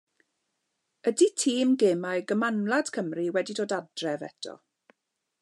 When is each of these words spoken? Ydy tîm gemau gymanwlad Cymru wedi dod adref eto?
Ydy 1.11 1.27
tîm 1.39 1.69
gemau 1.81 2.19
gymanwlad 2.27 2.91
Cymru 2.97 3.25
wedi 3.37 3.53
dod 3.61 3.71
adref 3.79 4.21
eto? 4.31 4.53